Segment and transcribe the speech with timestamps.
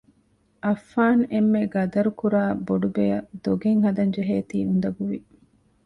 [0.63, 5.19] އައްފާން އެންމެ ޤަދަރުކުރާ ބޮޑުބެއަށް ދޮގެއް ހަދަން ޖެހޭތީ އުނދަގޫވި